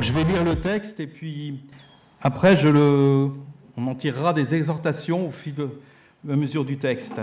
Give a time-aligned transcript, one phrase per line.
[0.00, 1.60] Je vais lire le texte et puis
[2.22, 3.30] après je le,
[3.76, 5.68] on en tirera des exhortations au fil de
[6.24, 7.20] la mesure du texte.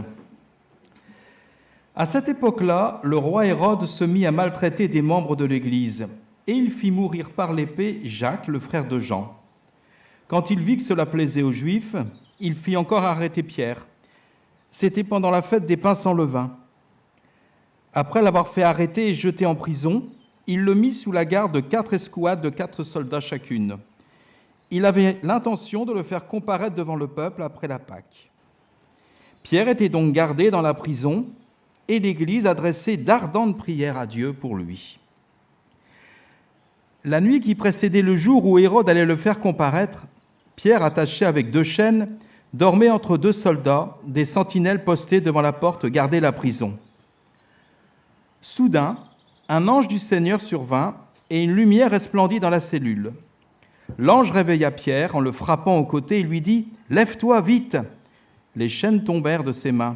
[1.96, 6.08] À cette époque-là, le roi Hérode se mit à maltraiter des membres de l'Église,
[6.47, 9.37] et il fit mourir par l'épée Jacques, le frère de Jean.
[10.28, 11.96] Quand il vit que cela plaisait aux Juifs,
[12.42, 13.87] il fit encore arrêter Pierre.
[14.69, 16.57] C'était pendant la fête des pains sans levain.
[17.94, 20.04] Après l'avoir fait arrêter et jeter en prison,
[20.48, 23.77] il le mit sous la garde de quatre escouades de quatre soldats chacune.
[24.72, 28.30] Il avait l'intention de le faire comparaître devant le peuple après la Pâque.
[29.44, 31.26] Pierre était donc gardé dans la prison
[31.88, 35.00] et l'Église adressait d'ardentes prières à Dieu pour lui.
[37.03, 40.08] La nuit qui précédait le jour où Hérode allait le faire comparaître,
[40.55, 42.17] Pierre, attaché avec deux chaînes,
[42.53, 46.77] dormait entre deux soldats, des sentinelles postés devant la porte gardaient la prison.
[48.41, 48.98] Soudain,
[49.50, 50.96] un ange du Seigneur survint
[51.30, 53.12] et une lumière resplendit dans la cellule.
[53.98, 57.78] L'ange réveilla Pierre en le frappant au côté et lui dit Lève-toi vite
[58.56, 59.96] Les chaînes tombèrent de ses mains.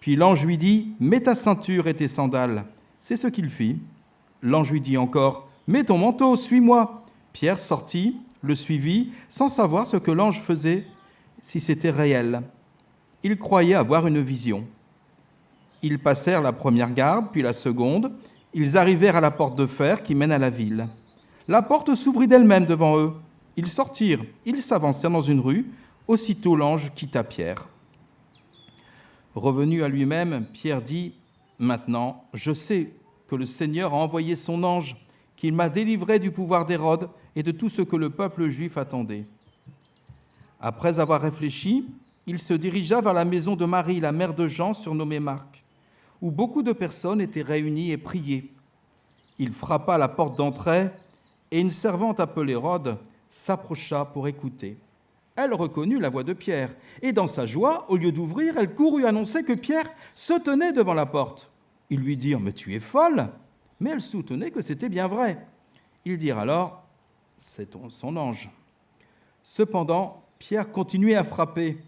[0.00, 2.64] Puis l'ange lui dit Mets ta ceinture et tes sandales.
[3.00, 3.78] C'est ce qu'il fit.
[4.42, 7.04] L'ange lui dit encore Mets ton manteau, suis-moi.
[7.32, 10.84] Pierre sortit, le suivit, sans savoir ce que l'ange faisait,
[11.42, 12.42] si c'était réel.
[13.22, 14.64] Il croyait avoir une vision.
[15.82, 18.12] Ils passèrent la première garde, puis la seconde.
[18.54, 20.88] Ils arrivèrent à la porte de fer qui mène à la ville.
[21.48, 23.12] La porte s'ouvrit d'elle-même devant eux.
[23.56, 25.66] Ils sortirent, ils s'avancèrent dans une rue.
[26.08, 27.66] Aussitôt l'ange quitta Pierre.
[29.34, 31.12] Revenu à lui-même, Pierre dit,
[31.58, 32.92] Maintenant, je sais
[33.28, 34.96] que le Seigneur a envoyé son ange,
[35.36, 39.24] qu'il m'a délivré du pouvoir d'Hérode et de tout ce que le peuple juif attendait.
[40.60, 41.86] Après avoir réfléchi,
[42.26, 45.64] il se dirigea vers la maison de Marie, la mère de Jean, surnommée Marc,
[46.20, 48.50] où beaucoup de personnes étaient réunies et priaient.
[49.38, 50.90] Il frappa la porte d'entrée
[51.50, 52.98] et une servante appelée Rode
[53.28, 54.78] s'approcha pour écouter.
[55.36, 59.04] Elle reconnut la voix de Pierre, et dans sa joie, au lieu d'ouvrir, elle courut
[59.04, 61.50] annoncer que Pierre se tenait devant la porte.
[61.90, 63.28] Ils lui dirent Mais tu es folle
[63.78, 65.46] Mais elle soutenait que c'était bien vrai.
[66.06, 66.84] Ils dirent alors
[67.38, 68.50] C'est son ange.
[69.42, 71.78] Cependant, Pierre continuait à frapper.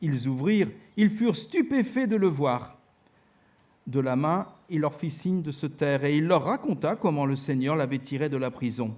[0.00, 2.73] Ils ouvrirent, ils furent stupéfaits de le voir.
[3.86, 7.26] De la main, il leur fit signe de se taire et il leur raconta comment
[7.26, 8.94] le Seigneur l'avait tiré de la prison.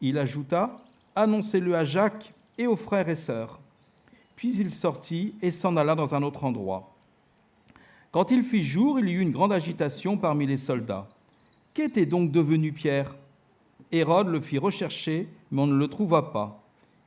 [0.00, 0.76] Il ajouta
[1.16, 3.58] Annoncez-le à Jacques et aux frères et sœurs.
[4.36, 6.94] Puis il sortit et s'en alla dans un autre endroit.
[8.12, 11.08] Quand il fit jour, il y eut une grande agitation parmi les soldats.
[11.74, 13.16] Qu'était donc devenu Pierre?
[13.90, 16.62] Hérode le fit rechercher, mais on ne le trouva pas.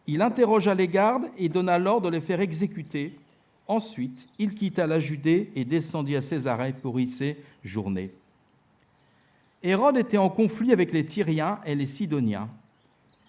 [0.08, 3.18] Il interrogea les gardes et donna l'ordre de les faire exécuter.
[3.72, 8.12] Ensuite, il quitta la Judée et descendit à Césarée pour y séjourner.
[9.64, 12.50] Hérode était en conflit avec les Tyriens et les Sidoniens.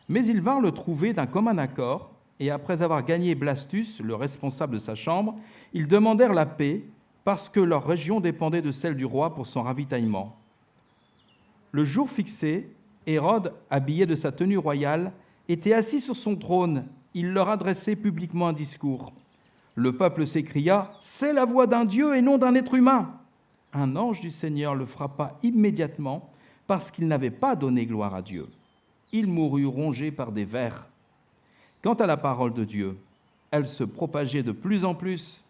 [0.08, 2.10] Mais ils vinrent le trouver d'un commun accord,
[2.40, 5.36] et après avoir gagné Blastus, le responsable de sa chambre,
[5.74, 6.82] ils demandèrent la paix
[7.22, 10.34] parce que leur région dépendait de celle du roi pour son ravitaillement.
[11.70, 12.68] Le jour fixé,
[13.06, 15.12] Hérode, habillé de sa tenue royale,
[15.48, 16.86] était assis sur son trône.
[17.14, 19.12] Il leur adressait publiquement un discours.
[19.74, 23.18] Le peuple s'écria C'est la voix d'un Dieu et non d'un être humain.
[23.72, 26.30] Un ange du Seigneur le frappa immédiatement
[26.66, 28.48] parce qu'il n'avait pas donné gloire à Dieu.
[29.12, 30.86] Il mourut rongé par des vers.
[31.82, 32.98] Quant à la parole de Dieu,
[33.50, 35.42] elle se propageait de plus en plus.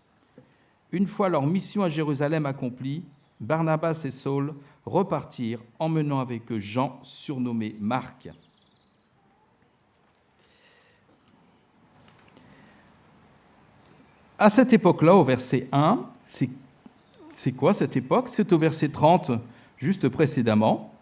[0.93, 3.03] Une fois leur mission à Jérusalem accomplie,
[3.41, 4.55] Barnabas et Saul
[4.87, 8.29] repartirent, emmenant avec eux Jean, surnommé Marc.
[14.43, 18.29] À cette époque-là, au verset 1, c'est quoi cette époque?
[18.29, 19.31] C'est au verset 30,
[19.79, 20.93] juste précédemment.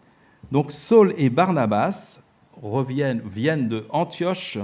[0.52, 2.20] Donc Saul et Barnabas
[2.60, 4.58] reviennent, viennent de Antioche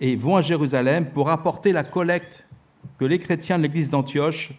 [0.00, 2.46] et vont à Jérusalem pour apporter la collecte
[3.00, 4.52] que les chrétiens de l'église d'Antioche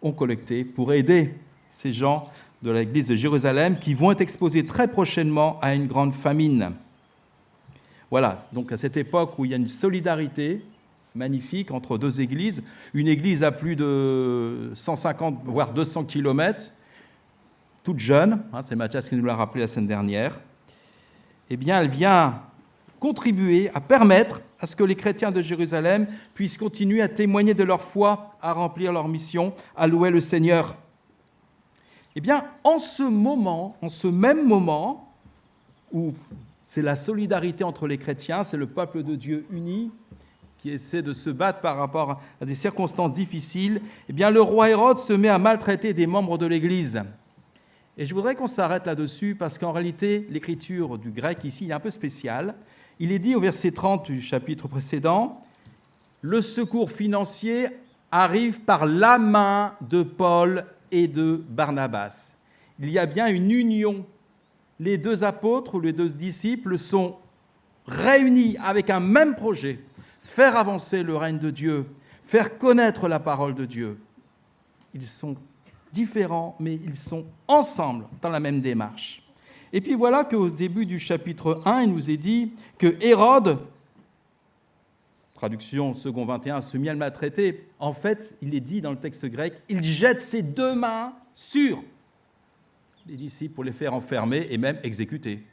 [0.00, 1.34] ont collectée pour aider
[1.68, 2.30] ces gens
[2.62, 6.70] de l'église de Jérusalem qui vont être exposés très prochainement à une grande famine.
[8.12, 10.62] Voilà, donc à cette époque où il y a une solidarité
[11.14, 12.62] magnifique entre deux églises,
[12.92, 16.72] une église à plus de 150 voire 200 kilomètres,
[17.84, 20.40] toute jeune, hein, c'est Mathias qui nous l'a rappelé la semaine dernière,
[21.50, 22.42] eh bien elle vient
[22.98, 27.62] contribuer à permettre à ce que les chrétiens de Jérusalem puissent continuer à témoigner de
[27.62, 30.76] leur foi, à remplir leur mission, à louer le Seigneur.
[32.16, 35.12] Eh bien, en ce moment, en ce même moment,
[35.92, 36.12] où
[36.62, 39.90] c'est la solidarité entre les chrétiens, c'est le peuple de Dieu uni,
[40.64, 44.70] qui essaie de se battre par rapport à des circonstances difficiles, eh bien le roi
[44.70, 47.02] Hérode se met à maltraiter des membres de l'Église.
[47.98, 51.80] Et je voudrais qu'on s'arrête là-dessus parce qu'en réalité, l'écriture du grec ici est un
[51.80, 52.54] peu spéciale.
[52.98, 55.44] Il est dit au verset 30 du chapitre précédent,
[56.22, 57.66] le secours financier
[58.10, 62.36] arrive par la main de Paul et de Barnabas.
[62.78, 64.06] Il y a bien une union.
[64.80, 67.16] Les deux apôtres ou les deux disciples sont
[67.86, 69.78] réunis avec un même projet,
[70.34, 71.86] faire avancer le règne de Dieu,
[72.26, 74.00] faire connaître la parole de Dieu.
[74.92, 75.36] Ils sont
[75.92, 79.22] différents, mais ils sont ensemble dans la même démarche.
[79.72, 83.60] Et puis voilà qu'au début du chapitre 1, il nous est dit que Hérode,
[85.34, 89.54] traduction second 21, ce miel maltraité, en fait, il est dit dans le texte grec,
[89.68, 91.80] il jette ses deux mains sur
[93.06, 95.44] les disciples pour les faire enfermer et même exécuter.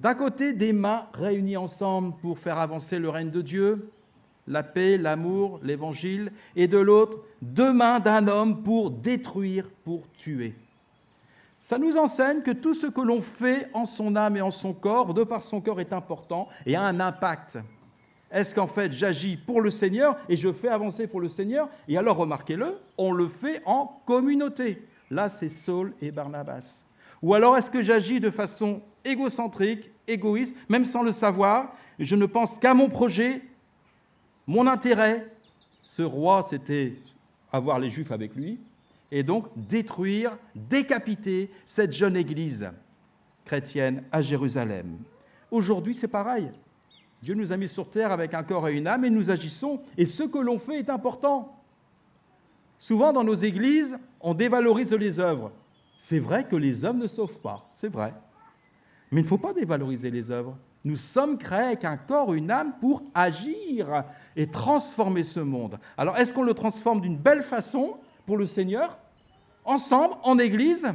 [0.00, 3.90] D'un côté, des mains réunies ensemble pour faire avancer le règne de Dieu,
[4.46, 10.54] la paix, l'amour, l'évangile, et de l'autre, deux mains d'un homme pour détruire, pour tuer.
[11.60, 14.72] Ça nous enseigne que tout ce que l'on fait en son âme et en son
[14.72, 17.58] corps, de par son corps, est important et a un impact.
[18.30, 21.68] Est-ce qu'en fait j'agis pour le Seigneur et je fais avancer pour le Seigneur?
[21.88, 24.86] Et alors remarquez-le, on le fait en communauté.
[25.10, 26.82] Là, c'est Saul et Barnabas.
[27.22, 32.26] Ou alors est-ce que j'agis de façon égocentrique, égoïste, même sans le savoir Je ne
[32.26, 33.42] pense qu'à mon projet,
[34.46, 35.32] mon intérêt,
[35.82, 36.94] ce roi, c'était
[37.52, 38.58] avoir les Juifs avec lui,
[39.10, 42.68] et donc détruire, décapiter cette jeune église
[43.44, 44.98] chrétienne à Jérusalem.
[45.50, 46.50] Aujourd'hui, c'est pareil.
[47.22, 49.80] Dieu nous a mis sur terre avec un corps et une âme et nous agissons,
[49.96, 51.56] et ce que l'on fait est important.
[52.78, 55.50] Souvent, dans nos églises, on dévalorise les œuvres.
[55.98, 58.12] C'est vrai que les œuvres ne sauvent pas, c'est vrai.
[59.10, 60.56] Mais il ne faut pas dévaloriser les œuvres.
[60.84, 64.04] Nous sommes créés avec un corps, une âme pour agir
[64.36, 65.78] et transformer ce monde.
[65.96, 68.98] Alors, est-ce qu'on le transforme d'une belle façon pour le Seigneur,
[69.64, 70.86] ensemble, en Église,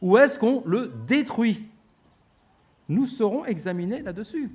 [0.00, 1.68] ou est-ce qu'on le détruit?
[2.88, 4.50] Nous serons examinés là-dessus.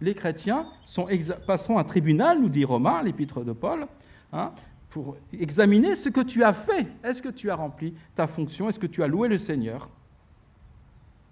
[0.00, 1.08] Les chrétiens sont
[1.46, 3.86] passeront un tribunal, nous dit Romain, l'épître de Paul,
[4.32, 4.52] hein,
[4.90, 6.86] pour examiner ce que tu as fait.
[7.02, 8.68] Est-ce que tu as rempli ta fonction?
[8.68, 9.88] Est-ce que tu as loué le Seigneur?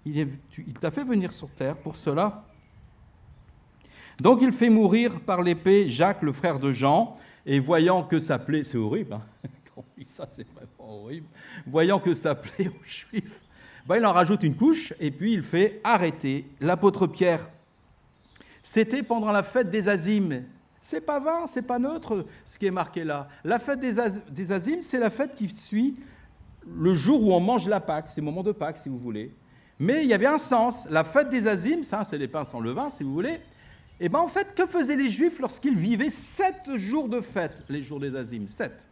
[0.05, 2.43] Il t'a fait venir sur terre pour cela.
[4.19, 8.39] Donc il fait mourir par l'épée Jacques, le frère de Jean, et voyant que ça
[8.39, 9.21] plaît, c'est horrible, hein
[10.09, 11.27] ça c'est vraiment horrible,
[11.65, 13.41] voyant que ça plaît aux Juifs,
[13.85, 17.49] ben, il en rajoute une couche, et puis il fait arrêter l'apôtre Pierre.
[18.63, 20.43] C'était pendant la fête des Azimes.
[20.79, 23.27] C'est pas vain, c'est pas neutre ce qui est marqué là.
[23.43, 23.99] La fête des,
[24.51, 25.95] Azimes, c'est la fête qui suit
[26.65, 29.33] le jour où on mange la Pâque, c'est le moment de Pâque si vous voulez.
[29.79, 30.85] Mais il y avait un sens.
[30.89, 33.39] La fête des Azimes, c'est les pains sans levain si vous voulez,
[33.99, 37.63] et eh bien en fait, que faisaient les Juifs lorsqu'ils vivaient sept jours de fête,
[37.69, 38.87] les jours des Azimes Sept.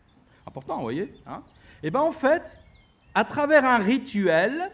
[0.45, 1.41] Important, vous voyez hein?
[1.83, 2.59] Et eh bien en fait,
[3.15, 4.71] à travers un rituel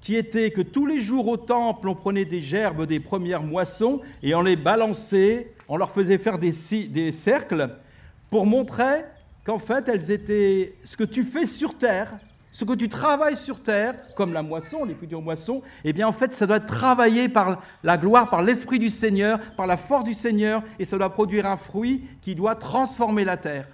[0.00, 4.00] qui était que tous les jours au temple, on prenait des gerbes des premières moissons
[4.22, 6.52] et on les balançait, on leur faisait faire des,
[6.88, 7.76] des cercles
[8.30, 9.04] pour montrer
[9.44, 12.18] qu'en fait, elles étaient ce que tu fais sur terre,
[12.52, 16.12] ce que tu travailles sur terre, comme la moisson, les futures moissons, eh bien en
[16.12, 20.04] fait, ça doit être travaillé par la gloire, par l'Esprit du Seigneur, par la force
[20.04, 23.68] du Seigneur, et ça doit produire un fruit qui doit transformer la terre.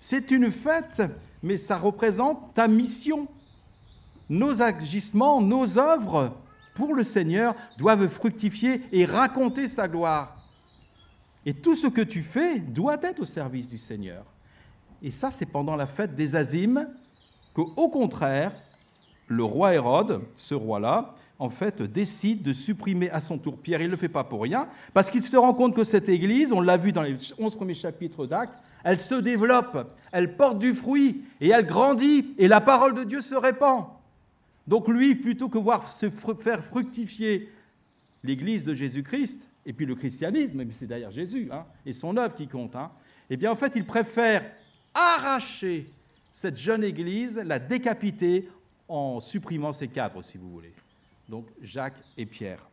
[0.00, 1.02] C'est une fête,
[1.42, 3.26] mais ça représente ta mission.
[4.28, 6.36] Nos agissements, nos œuvres
[6.74, 10.36] pour le Seigneur doivent fructifier et raconter sa gloire.
[11.44, 14.24] Et tout ce que tu fais doit être au service du Seigneur.
[15.02, 16.86] Et ça, c'est pendant la fête des Azimes,
[17.54, 18.52] qu'au contraire,
[19.28, 23.80] le roi Hérode, ce roi-là, en fait, décide de supprimer à son tour Pierre.
[23.80, 26.52] Il ne le fait pas pour rien, parce qu'il se rend compte que cette Église,
[26.52, 28.54] on l'a vu dans les 11 premiers chapitres d'Actes,
[28.84, 33.20] elle se développe, elle porte du fruit, et elle grandit, et la parole de Dieu
[33.20, 33.86] se répand.
[34.66, 37.50] Donc lui, plutôt que voir se faire fructifier
[38.22, 42.34] l'Église de Jésus-Christ, et puis le christianisme, mais c'est d'ailleurs Jésus, hein, et son œuvre
[42.34, 42.90] qui compte, hein,
[43.30, 44.44] eh bien en fait, il préfère
[44.94, 45.90] arracher
[46.32, 48.48] cette jeune Église l'a décapité
[48.88, 50.72] en supprimant ses cadres, si vous voulez.
[51.28, 52.66] Donc Jacques et Pierre.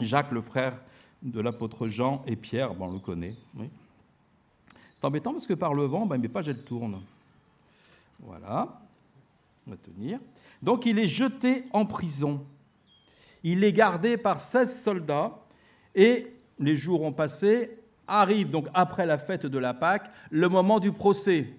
[0.00, 0.76] Jacques, le frère
[1.22, 3.34] de l'apôtre Jean, et Pierre, on le connaît.
[3.56, 7.00] C'est embêtant parce que par le vent, ben, mes pages, elles tournent.
[8.20, 8.80] Voilà,
[9.66, 10.18] on va tenir.
[10.62, 12.44] Donc il est jeté en prison.
[13.42, 15.38] Il est gardé par 16 soldats
[15.94, 17.78] et les jours ont passé.
[18.06, 21.54] Arrive donc après la fête de la Pâque le moment du procès.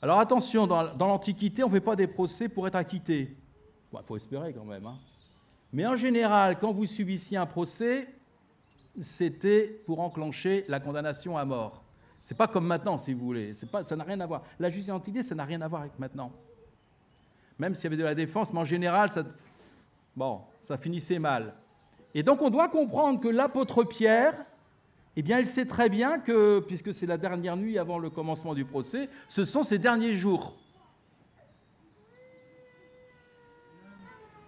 [0.00, 3.36] Alors attention, dans, l'Antiquité, on ne fait pas des procès pour être acquitté.
[3.92, 4.86] Il faut espérer quand même.
[4.86, 4.96] Hein.
[5.72, 8.08] Mais en général, quand vous subissiez un procès,
[9.02, 11.82] c'était pour enclencher la condamnation à mort.
[12.20, 13.52] Ce n'est pas comme maintenant, si vous voulez.
[13.70, 14.42] Pas, ça n'a rien à voir.
[14.58, 16.32] La justice antiquité, ça n'a rien à voir avec maintenant.
[17.58, 19.24] même s'il y avait de la défense, mais en général, ça,
[20.16, 21.54] bon, ça finissait mal.
[22.14, 24.34] Et donc on doit comprendre que l'apôtre Pierre,
[25.18, 28.54] eh bien, il sait très bien que, puisque c'est la dernière nuit avant le commencement
[28.54, 30.54] du procès, ce sont ses derniers jours.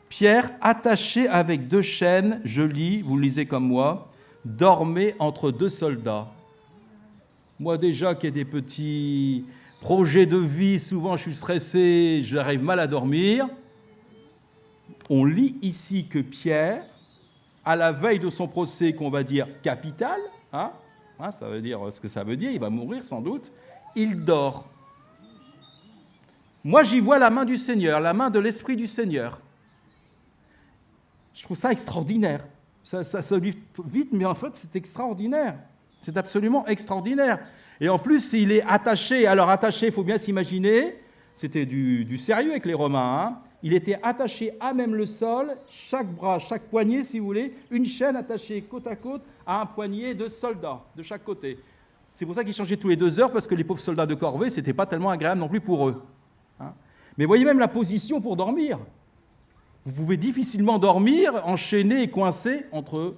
[0.09, 4.13] Pierre, attaché avec deux chaînes, je lis, vous lisez comme moi,
[4.45, 6.29] dormait entre deux soldats.
[7.59, 9.47] Moi déjà qui ai des petits
[9.81, 13.49] projets de vie, souvent je suis stressé, j'arrive mal à dormir.
[15.09, 16.85] On lit ici que Pierre,
[17.65, 20.21] à la veille de son procès qu'on va dire capital,
[20.53, 20.73] hein,
[21.19, 23.53] hein, ça veut dire ce que ça veut dire, il va mourir sans doute,
[23.95, 24.65] il dort.
[26.63, 29.41] Moi j'y vois la main du Seigneur, la main de l'Esprit du Seigneur.
[31.35, 32.45] Je trouve ça extraordinaire.
[32.85, 35.55] Ça, se lit vite, mais en fait, c'est extraordinaire.
[36.03, 37.39] C'est absolument extraordinaire.
[37.81, 39.27] Et en plus, il est attaché.
[39.27, 40.97] Alors, attaché, il faut bien s'imaginer,
[41.37, 43.19] c'était du, sérieux avec les Romains.
[43.23, 43.39] Hein.
[43.63, 47.85] Il était attaché à même le sol, chaque bras, chaque poignet, si vous voulez, une
[47.85, 51.59] chaîne attachée côte à côte à un poignet de soldats de chaque côté.
[52.15, 54.15] C'est pour ça qu'il changeait tous les deux heures, parce que les pauvres soldats de
[54.15, 56.03] corvée, ce n'était pas tellement agréable non plus pour eux.
[56.59, 56.73] Hein.
[57.19, 58.79] Mais voyez même la position pour dormir.
[59.85, 63.15] Vous pouvez difficilement dormir enchaîné et coincé entre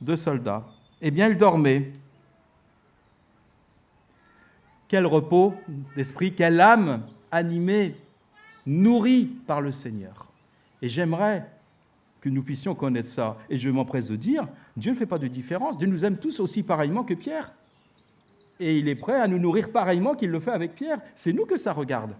[0.00, 0.64] deux soldats.
[1.00, 1.92] Eh bien, il dormait.
[4.88, 5.54] Quel repos
[5.94, 7.94] d'esprit, quelle âme animée,
[8.68, 10.28] nourrie par le Seigneur.
[10.82, 11.50] Et j'aimerais
[12.20, 13.36] que nous puissions connaître ça.
[13.48, 14.46] Et je m'empresse de dire,
[14.76, 15.78] Dieu ne fait pas de différence.
[15.78, 17.56] Dieu nous aime tous aussi pareillement que Pierre.
[18.60, 21.00] Et il est prêt à nous nourrir pareillement qu'il le fait avec Pierre.
[21.16, 22.12] C'est nous que ça regarde.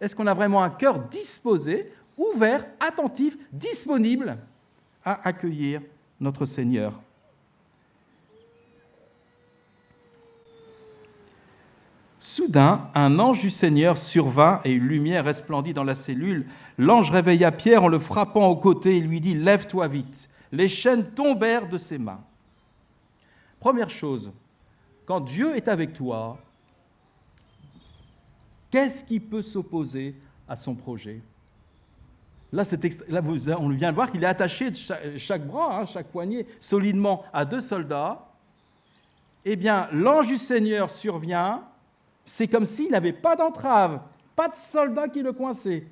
[0.00, 4.36] Est-ce qu'on a vraiment un cœur disposé ouvert, attentif, disponible
[5.04, 5.80] à accueillir
[6.20, 7.00] notre Seigneur?
[12.32, 16.46] Soudain, un ange du Seigneur survint et une lumière resplendit dans la cellule.
[16.78, 20.30] L'ange réveilla Pierre en le frappant au côté et lui dit Lève-toi vite.
[20.50, 22.22] Les chaînes tombèrent de ses mains.
[23.60, 24.32] Première chose,
[25.04, 26.38] quand Dieu est avec toi,
[28.70, 30.14] qu'est-ce qui peut s'opposer
[30.48, 31.20] à son projet?
[32.50, 32.62] Là,
[33.58, 34.72] on vient de voir qu'il est attaché
[35.18, 38.26] chaque, bras, hein, chaque poignet, solidement à deux soldats.
[39.44, 41.62] Eh bien, l'ange du Seigneur survient.
[42.26, 44.00] C'est comme s'il n'avait pas d'entrave,
[44.34, 45.86] pas de soldats qui le coinçaient.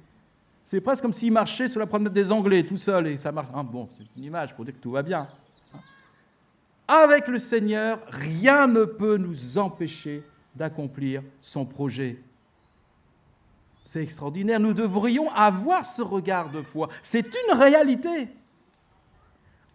[0.64, 3.48] C'est presque comme s'il marchait sur la promenade des Anglais tout seul et ça marche.
[3.54, 5.26] Ah, bon, c'est une image pour dire que tout va bien.
[6.86, 10.22] Avec le Seigneur, rien ne peut nous empêcher
[10.54, 12.20] d'accomplir son projet.
[13.84, 14.60] C'est extraordinaire.
[14.60, 16.88] Nous devrions avoir ce regard de foi.
[17.02, 18.28] C'est une réalité.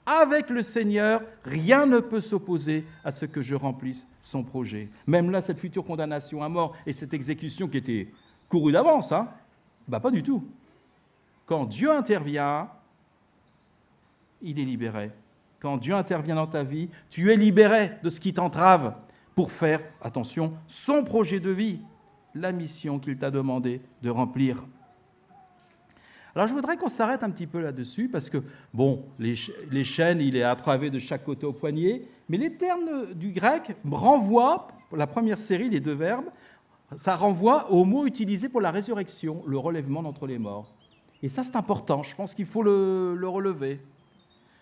[0.05, 4.89] Avec le Seigneur, rien ne peut s'opposer à ce que je remplisse son projet.
[5.07, 8.12] Même là, cette future condamnation à mort et cette exécution qui était
[8.47, 9.29] courue d'avance, hein,
[9.88, 10.47] bah pas du tout.
[11.47, 12.69] Quand Dieu intervient,
[14.41, 15.12] il est libéré.
[15.59, 18.95] Quand Dieu intervient dans ta vie, tu es libéré de ce qui t'entrave
[19.33, 21.79] pour faire, attention, son projet de vie
[22.35, 24.63] la mission qu'il t'a demandé de remplir.
[26.36, 29.36] Alors je voudrais qu'on s'arrête un petit peu là-dessus, parce que, bon, les,
[29.86, 34.68] chaînes, il est attravé de chaque côté au poignet, mais les termes du grec renvoient,
[34.89, 36.25] pour la première série, les deux verbes,
[36.98, 40.70] ça renvoie au mot utilisé pour la résurrection, le relèvement d'entre les morts.
[41.24, 43.80] Et ça, c'est important, je pense qu'il faut le, le relever.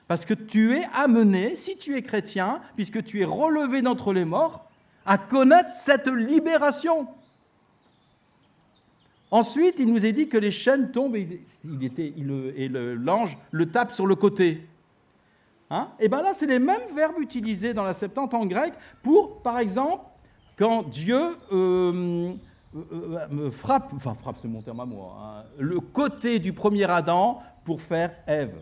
[0.08, 4.26] Parce que tu es amené, si tu es chrétien, puisque tu es relevé d'entre les
[4.26, 4.70] morts,
[5.08, 7.08] à connaître cette libération.
[9.34, 11.28] Ensuite, il nous est dit que les chaînes tombent et,
[11.64, 14.68] l'ange le, tape sur le côté.
[15.72, 15.88] Hein?
[16.00, 19.58] Et bien là, c'est les mêmes verbes utilisés dans la Septante en grec pour, par
[19.58, 20.04] exemple,
[20.56, 21.20] quand Dieu
[21.52, 22.32] euh,
[22.76, 26.54] euh, euh, me frappe, enfin frappe c'est mon terme à moi, hein, le côté du
[26.54, 28.54] premier Adam pour faire Ève.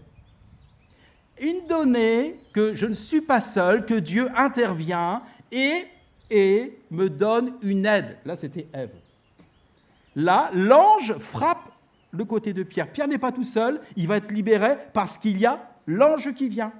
[1.42, 5.84] Une donnée que je ne suis pas seul, que Dieu intervient et,
[6.30, 8.20] et me donne une aide.
[8.24, 8.92] Là, c'était Ève.
[10.16, 11.72] Là, l'ange frappe
[12.12, 12.92] le côté de Pierre.
[12.92, 16.50] Pierre n'est pas tout seul, il va être libéré parce qu'il y a l'ange qui
[16.50, 16.74] vient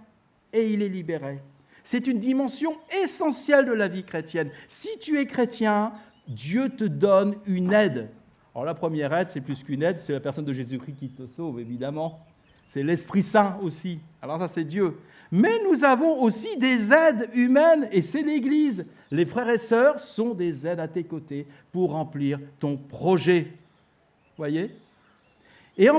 [0.54, 1.40] et il est libéré.
[1.84, 4.52] C'est une dimension essentielle de la vie chrétienne.
[4.68, 5.94] Si tu es chrétien,
[6.28, 8.10] Dieu te donne une aide.
[8.54, 11.26] Alors la première aide, c'est plus qu'une aide, c'est la personne de Jésus-Christ qui te
[11.26, 12.26] sauve, évidemment.
[12.72, 14.00] C'est l'Esprit Saint aussi.
[14.22, 14.98] Alors ça, c'est Dieu.
[15.30, 18.86] Mais nous avons aussi des aides humaines, et c'est l'Église.
[19.12, 23.52] Les frères et sœurs sont des aides à tes côtés pour remplir ton projet.
[24.38, 24.72] Voyez?
[25.78, 25.90] Et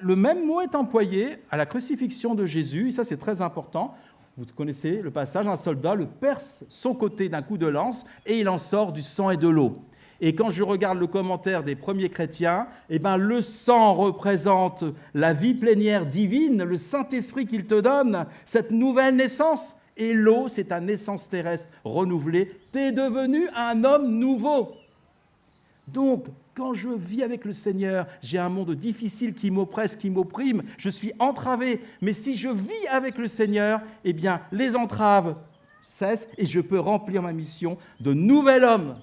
[0.00, 3.94] le même mot est employé à la crucifixion de Jésus, et ça c'est très important.
[4.38, 8.38] Vous connaissez le passage, un soldat le perce son côté d'un coup de lance et
[8.40, 9.82] il en sort du sang et de l'eau.
[10.24, 15.32] Et quand je regarde le commentaire des premiers chrétiens, eh ben, le sang représente la
[15.32, 19.74] vie plénière divine, le Saint-Esprit qu'il te donne, cette nouvelle naissance.
[19.96, 22.52] Et l'eau, c'est ta naissance terrestre renouvelée.
[22.72, 24.70] Tu es devenu un homme nouveau.
[25.88, 30.62] Donc, quand je vis avec le Seigneur, j'ai un monde difficile qui m'oppresse, qui m'opprime,
[30.78, 31.80] je suis entravé.
[32.00, 35.34] Mais si je vis avec le Seigneur, eh bien, les entraves
[35.82, 38.94] cessent et je peux remplir ma mission de nouvel homme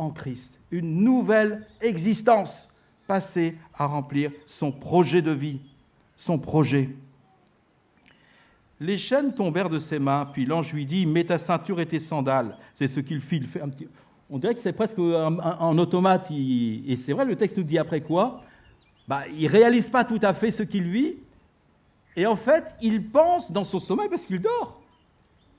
[0.00, 2.68] en Christ, une nouvelle existence,
[3.06, 5.60] passer à remplir son projet de vie,
[6.16, 6.88] son projet.
[8.80, 12.00] Les chaînes tombèrent de ses mains, puis l'ange lui dit Mets ta ceinture et tes
[12.00, 12.56] sandales.
[12.74, 13.42] C'est ce qu'il fit.
[13.42, 13.62] Fait
[14.30, 16.30] on dirait que c'est presque en, automate.
[16.30, 18.42] et c'est vrai, le texte nous dit après quoi?
[19.06, 21.16] Bah, Il ne réalise pas tout à fait ce qu'il vit.
[22.16, 24.80] Et en fait, il pense dans son sommeil parce qu'il dort.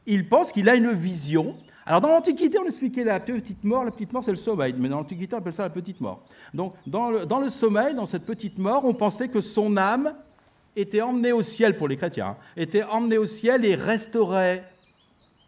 [0.07, 1.55] Il pense qu'il a une vision.
[1.91, 3.83] Alors dans l'Antiquité, on expliquait la petite mort.
[3.83, 4.73] La petite mort, c'est le sommeil.
[4.77, 6.23] Mais dans l'Antiquité, on appelle ça la petite mort.
[6.53, 10.15] Donc dans le, sommeil, dans cette petite mort, on pensait que son âme
[10.77, 14.63] était emmenée au ciel pour les chrétiens, était emmenée au ciel et resterait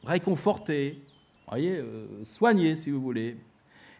[0.04, 1.02] réconfortée,
[1.48, 3.38] voyez, euh, soigné, si vous voulez.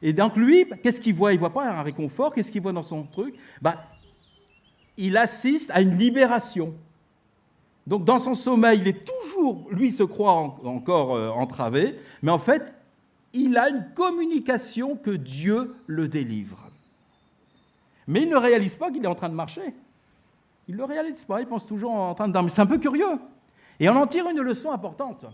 [0.02, 1.32] Et donc lui, qu'est-ce qu'il voit?
[1.32, 3.36] Il voit pas un réconfort, qu'est-ce qu'il voit dans son truc?
[3.62, 3.76] Ben,
[4.98, 6.74] Il assiste à une libération.
[7.86, 12.40] Donc dans son sommeil, il est toujours, lui se croit encore euh, entravé, mais en
[12.40, 12.74] fait,
[13.34, 16.60] il a une communication que Dieu le délivre.
[18.08, 19.74] Mais il ne réalise pas qu'il est en train de marcher.
[20.68, 22.52] Il ne le réalise pas, il pense toujours en train de dormir.
[22.52, 23.20] C'est un peu curieux.
[23.80, 25.26] Et on en tire une leçon importante.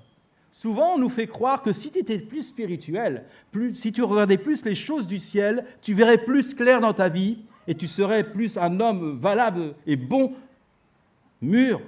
[0.52, 4.38] Souvent, on nous fait croire que si tu étais plus spirituel, plus, si tu regardais
[4.38, 8.24] plus les choses du ciel, tu verrais plus clair dans ta vie et tu serais
[8.24, 10.34] plus un homme valable et bon,
[11.42, 11.80] mûr,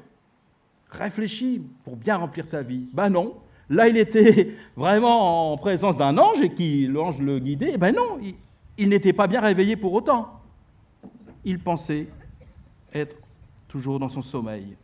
[0.92, 2.88] réfléchi pour bien remplir ta vie.
[2.94, 3.36] Ben non.
[3.70, 7.78] Là, il était vraiment en présence d'un ange et qui l'ange le guidait.
[7.78, 8.20] Ben non,
[8.78, 10.42] il n'était pas bien réveillé pour autant.
[11.44, 12.08] Il pensait
[12.94, 13.16] être
[13.68, 14.76] toujours dans son sommeil.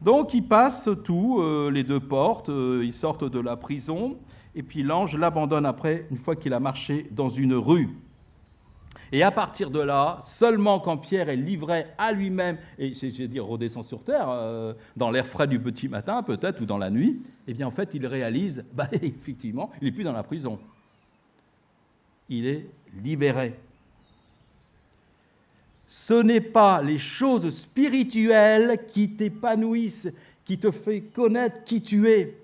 [0.00, 4.16] Donc ils passent tout, euh, les deux portes, euh, ils sortent de la prison,
[4.54, 7.90] et puis l'ange l'abandonne après, une fois qu'il a marché dans une rue.
[9.12, 13.28] Et à partir de là, seulement quand Pierre est livré à lui-même, et je veux
[13.28, 16.90] dire redescend sur terre, euh, dans l'air frais du petit matin peut-être, ou dans la
[16.90, 20.58] nuit, eh bien en fait il réalise, bah, effectivement, il n'est plus dans la prison.
[22.28, 22.66] Il est
[23.02, 23.54] libéré
[25.86, 30.08] ce n'est pas les choses spirituelles qui t'épanouissent,
[30.44, 32.36] qui te font connaître qui tu es.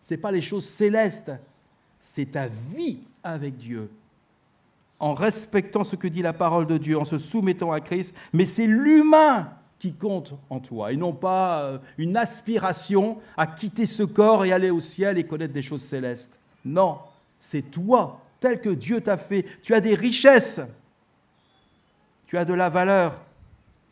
[0.00, 1.32] Ce n'est pas les choses célestes,
[2.00, 3.90] c'est ta vie avec Dieu.
[5.04, 8.46] En respectant ce que dit la parole de Dieu, en se soumettant à Christ, mais
[8.46, 14.02] c'est l'humain qui compte en toi, et non pas euh, une aspiration à quitter ce
[14.02, 16.38] corps et aller au ciel et connaître des choses célestes.
[16.64, 17.00] Non,
[17.38, 19.44] c'est toi, tel que Dieu t'a fait.
[19.62, 20.62] Tu as des richesses
[22.26, 23.20] tu as de la valeur.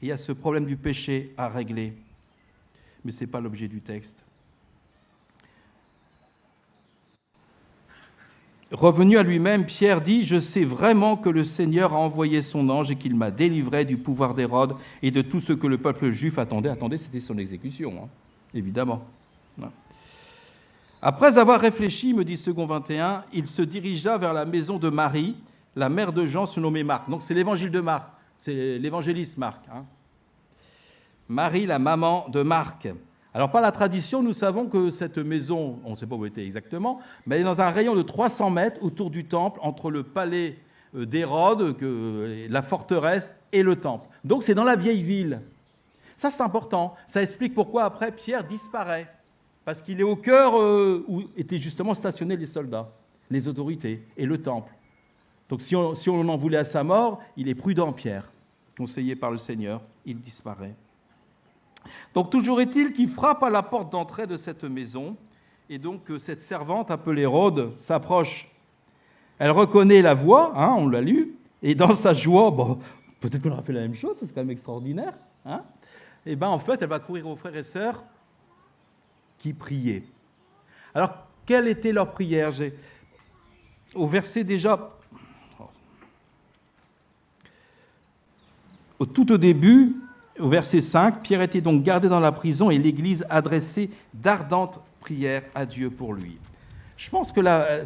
[0.01, 1.93] il y a ce problème du péché à régler.
[3.05, 4.22] Mais ce n'est pas l'objet du texte.
[8.73, 12.91] Revenu à lui-même, Pierre dit, Je sais vraiment que le Seigneur a envoyé son ange
[12.91, 16.39] et qu'il m'a délivré du pouvoir d'Hérode et de tout ce que le peuple juif
[16.39, 16.71] attendait.
[16.71, 18.09] Attendez, c'était son exécution, hein,
[18.55, 19.05] évidemment.
[21.03, 25.37] Après avoir réfléchi, me dit second 21, il se dirigea vers la maison de Marie,
[25.75, 27.11] la mère de Jean, se nommait Marc.
[27.11, 28.09] Donc c'est l'évangile de Marc.
[28.39, 29.65] C'est l'évangéliste Marc.
[29.73, 29.85] Hein.
[31.29, 32.89] Marie, la maman de Marc.
[33.35, 36.33] Alors, par la tradition, nous savons que cette maison, on ne sait pas où elle
[36.33, 39.91] était exactement, mais elle est dans un rayon de 300 mètres autour du temple, entre
[39.91, 40.59] le palais
[40.95, 44.07] euh, d'Hérode, la forteresse et le temple.
[44.25, 45.41] Donc, c'est dans la vieille ville.
[46.19, 46.95] Ça, c'est important.
[47.09, 49.11] Ça explique pourquoi après Pierre disparaît.
[49.65, 52.91] Parce qu'il est au cœur euh, où étaient justement stationnés les soldats,
[53.31, 54.73] les autorités et le temple.
[55.49, 58.33] Donc si on, si on en voulait à sa mort, il est prudent, Pierre
[58.77, 60.75] conseillé par le Seigneur, il disparaît.
[62.15, 65.17] Donc toujours est-il qu'il frappe à la porte d'entrée de cette maison,
[65.69, 68.49] et donc euh, cette servante appelée Rhodes s'approche.
[69.39, 72.55] Elle reconnaît la voix, hein, on l'a lu, et dans sa joie,
[73.21, 75.15] peut-être qu'on aura fait la même chose, c'est quand même extraordinaire.
[75.45, 75.63] Hein,
[76.27, 78.03] et bien en fait, elle va courir aux frères et sœurs
[79.39, 80.05] qui priaient.
[80.95, 81.15] Alors,
[81.47, 82.53] quelle était leur prière?
[83.95, 84.91] Au verset déjà
[88.99, 89.97] Au tout au début,
[90.39, 95.43] au verset 5, Pierre était donc gardé dans la prison et l'Église adressait d'ardentes prières
[95.55, 96.39] à Dieu pour lui.
[96.97, 97.85] Je pense que la,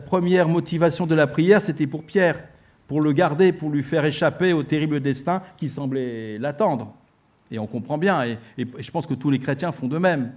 [0.00, 2.42] première motivation de la prière, c'était pour Pierre,
[2.88, 6.92] pour le garder, pour lui faire échapper au terrible destin qui semblait l'attendre.
[7.50, 10.32] Et on comprend bien, et, et, je pense que tous les chrétiens font de même.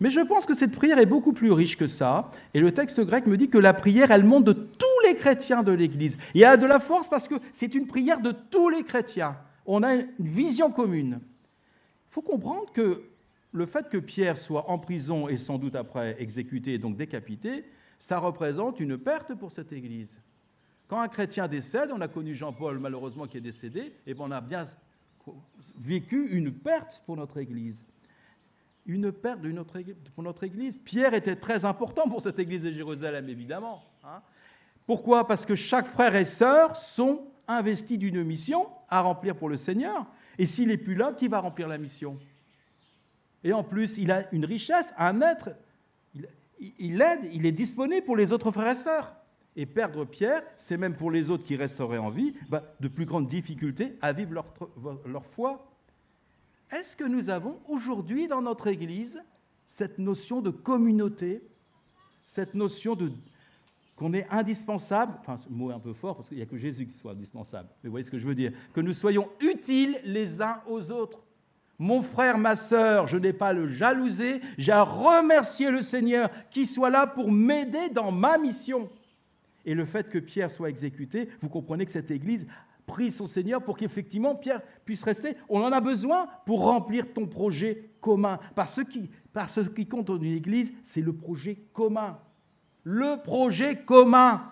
[0.00, 3.00] Mais je pense que cette prière est beaucoup plus riche que ça, et le texte
[3.00, 6.18] grec me dit que la prière, elle monte de tous les chrétiens de l'Église.
[6.34, 9.36] Il y a de la force parce que c'est une prière de tous les chrétiens.
[9.66, 11.20] On a une vision commune.
[11.20, 13.02] Il faut comprendre que
[13.52, 17.64] le fait que Pierre soit en prison et sans doute après exécuté et donc décapité,
[17.98, 20.18] ça représente une perte pour cette Église.
[20.88, 24.40] Quand un chrétien décède, on a connu Jean-Paul malheureusement qui est décédé, et on a
[24.40, 24.64] bien
[25.78, 27.82] vécu une perte pour notre Église.
[28.86, 29.40] Une perte
[30.14, 30.78] pour notre Église.
[30.78, 33.82] Pierre était très important pour cette Église de Jérusalem, évidemment.
[34.04, 34.22] Hein.
[34.86, 35.26] Pourquoi?
[35.26, 40.06] Parce que chaque frère et sœur sont investis d'une mission à remplir pour le Seigneur.
[40.38, 42.18] Et s'il n'est plus là, qui va remplir la mission?
[43.44, 45.50] Et en plus, il a une richesse, un être.
[46.58, 49.14] Il, aide, il est disponible pour les autres frères et sœurs.
[49.54, 53.06] Et perdre Pierre, c'est même pour les autres qui resteraient en vie, bah, de plus
[53.06, 54.46] grandes difficultés à vivre leur,
[55.06, 55.70] leur foi.
[56.70, 59.22] Est-ce que nous avons aujourd'hui dans notre Église
[59.66, 61.42] cette notion de communauté,
[62.26, 63.12] cette notion de
[63.96, 66.58] qu'on est indispensable, enfin ce mot est un peu fort parce qu'il n'y a que
[66.58, 69.28] Jésus qui soit indispensable, mais vous voyez ce que je veux dire, que nous soyons
[69.40, 71.22] utiles les uns aux autres.
[71.78, 76.66] Mon frère, ma sœur, je n'ai pas le jalouser, j'ai à remercier le Seigneur qui
[76.66, 78.88] soit là pour m'aider dans ma mission
[79.66, 82.46] et le fait que Pierre soit exécuté, vous comprenez que cette Église
[82.86, 85.36] prie son Seigneur pour qu'effectivement Pierre puisse rester.
[85.48, 88.38] On en a besoin pour remplir ton projet commun.
[88.54, 92.16] Parce ce qui, par ce qui compte dans une Église, c'est le projet commun.
[92.88, 94.44] Le projet commun.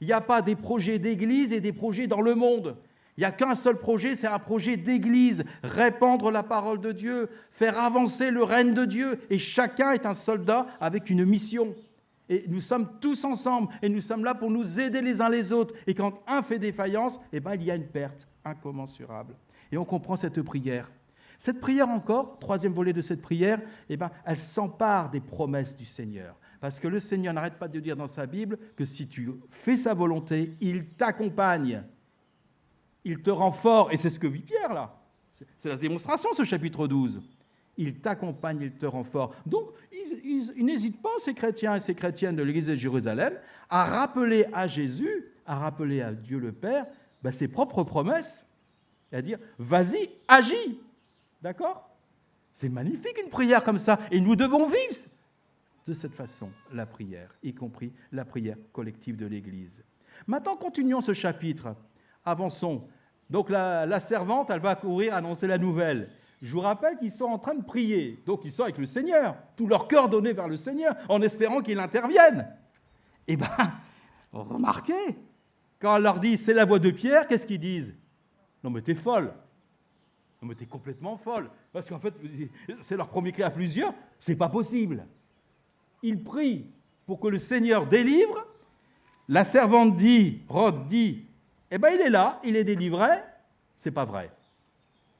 [0.00, 2.76] Il n'y a pas des projets d'Église et des projets dans le monde.
[3.16, 7.28] Il n'y a qu'un seul projet, c'est un projet d'Église, répandre la parole de Dieu,
[7.50, 9.18] faire avancer le règne de Dieu.
[9.30, 11.74] Et chacun est un soldat avec une mission.
[12.28, 15.52] Et nous sommes tous ensemble et nous sommes là pour nous aider les uns les
[15.52, 15.74] autres.
[15.88, 19.34] Et quand un fait défaillance, eh ben, il y a une perte incommensurable.
[19.72, 20.88] Et on comprend cette prière.
[21.40, 25.84] Cette prière encore, troisième volet de cette prière, eh ben, elle s'empare des promesses du
[25.84, 26.36] Seigneur.
[26.60, 29.76] Parce que le Seigneur n'arrête pas de dire dans sa Bible que si tu fais
[29.76, 31.82] sa volonté, il t'accompagne.
[33.04, 33.92] Il te rend fort.
[33.92, 34.96] Et c'est ce que vit Pierre là.
[35.58, 37.20] C'est la démonstration, ce chapitre 12
[37.76, 39.34] il t'accompagne, il te rend fort.
[39.44, 43.34] Donc, ils, n'hésitent pas, ces chrétiens et ces chrétiennes de l'Église de Jérusalem,
[43.68, 46.86] à rappeler à Jésus, à rappeler à Dieu le Père,
[47.22, 48.46] ben, ses propres promesses,
[49.12, 50.80] et à dire, vas-y, agis.
[51.42, 51.88] D'accord?
[52.52, 54.94] C'est magnifique une prière comme ça, et nous devons vivre
[55.86, 59.82] de cette façon la prière, y compris la prière collective de l'Église.
[60.26, 61.74] Maintenant, continuons ce chapitre.
[62.24, 62.88] Avançons.
[63.30, 66.10] Donc la, servante, elle va courir annoncer la nouvelle.
[66.42, 68.22] Je vous rappelle qu'ils sont en train de prier.
[68.26, 71.60] Donc ils sont avec le Seigneur, tout leur cœur donné vers le Seigneur, en espérant
[71.60, 72.48] qu'il intervienne.
[73.26, 73.48] Eh bien,
[74.32, 75.16] remarquez,
[75.80, 77.94] quand on leur dit c'est la voix de Pierre, qu'est-ce qu'ils disent
[78.62, 79.32] Non mais t'es folle.
[80.42, 81.48] Non mais t'es complètement folle.
[81.72, 82.14] Parce qu'en fait,
[82.80, 85.06] c'est leur premier cri à plusieurs, c'est pas possible.
[86.02, 86.66] Ils prient
[87.06, 88.46] pour que le Seigneur délivre.
[89.28, 91.24] La servante dit, Rod dit,
[91.70, 93.08] eh bien il est là, il est délivré.
[93.76, 94.30] C'est pas vrai.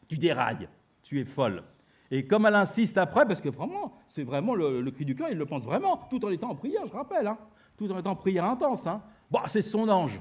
[0.08, 0.68] Tu dérailles
[1.06, 1.62] tu es folle.
[2.10, 5.38] Et comme elle insiste après, parce que vraiment, c'est vraiment le, cri du cœur, il
[5.38, 7.38] le pense vraiment, tout en étant en prière, je rappelle, hein,
[7.76, 8.86] tout en étant en prière intense.
[8.86, 9.02] Hein.
[9.30, 10.20] Bah, c'est son ange,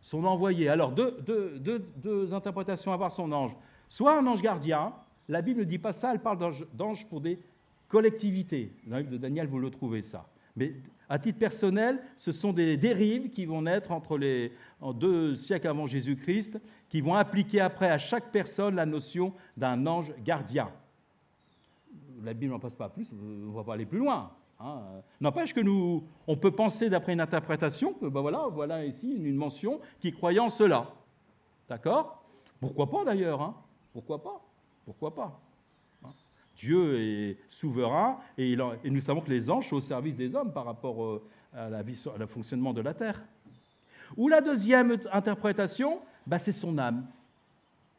[0.00, 0.68] son envoyé.
[0.68, 1.16] Alors, deux,
[1.56, 3.56] deux, interprétations à voir son ange.
[3.88, 4.92] Soit un ange gardien,
[5.28, 6.38] la Bible ne dit pas ça, elle parle
[6.74, 7.38] d'ange pour des
[7.92, 8.72] collectivités.
[8.86, 10.26] Dans le livre de Daniel, vous le trouvez ça.
[10.56, 10.72] Mais
[11.10, 14.52] à titre personnel, ce sont des dérives qui vont naître entre les
[14.94, 20.10] deux siècles avant Jésus-Christ, qui vont appliquer après à chaque personne la notion d'un ange
[20.24, 20.70] gardien.
[22.24, 24.30] La Bible n'en passe pas plus, on ne va pas aller plus loin.
[24.58, 24.80] Hein.
[25.20, 29.36] N'empêche que nous, on peut penser d'après une interprétation que ben voilà, voilà ici une
[29.36, 30.90] mention qui croyait en cela.
[31.68, 32.24] D'accord?
[32.58, 33.54] Pourquoi pas d'ailleurs hein?
[33.92, 34.40] Pourquoi pas?
[34.86, 35.40] Pourquoi pas?
[36.62, 40.64] Dieu est souverain et, nous savons que les anges sont au service des hommes par
[40.64, 41.22] rapport euh,
[41.52, 43.20] à la vie, au fonctionnement de la terre.
[44.16, 47.04] Ou la deuxième interprétation, bah, c'est son âme.